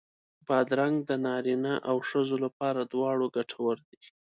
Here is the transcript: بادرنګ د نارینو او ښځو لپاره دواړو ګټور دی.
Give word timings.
بادرنګ 0.47 0.95
د 1.09 1.11
نارینو 1.25 1.73
او 1.89 1.97
ښځو 2.09 2.35
لپاره 2.45 2.81
دواړو 2.93 3.25
ګټور 3.37 3.77
دی. 3.87 3.99